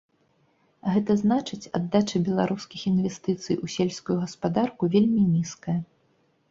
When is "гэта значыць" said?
0.95-1.71